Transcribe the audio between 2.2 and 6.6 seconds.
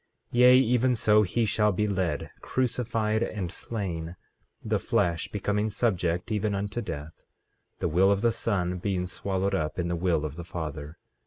crucified, and slain, the flesh becoming subject even